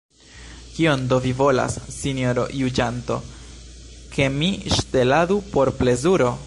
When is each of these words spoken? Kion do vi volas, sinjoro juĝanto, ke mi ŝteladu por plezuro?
Kion 0.77 1.03
do 1.11 1.19
vi 1.25 1.33
volas, 1.41 1.75
sinjoro 1.97 2.47
juĝanto, 2.61 3.21
ke 4.17 4.29
mi 4.41 4.53
ŝteladu 4.79 5.41
por 5.55 5.79
plezuro? 5.83 6.39